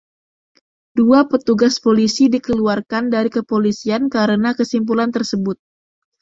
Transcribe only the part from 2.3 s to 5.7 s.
dikeluarkan dari kepolisian karena kesimpulan tersebut.